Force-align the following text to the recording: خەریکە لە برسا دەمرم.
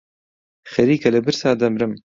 خەریکە 0.71 1.09
لە 1.15 1.19
برسا 1.25 1.51
دەمرم. 1.61 1.91